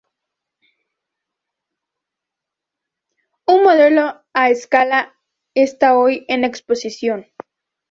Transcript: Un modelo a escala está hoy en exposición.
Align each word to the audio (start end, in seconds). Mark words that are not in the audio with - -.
Un 3.45 3.61
modelo 3.61 4.23
a 4.33 4.49
escala 4.49 5.15
está 5.53 5.95
hoy 5.95 6.25
en 6.27 6.43
exposición. 6.43 7.27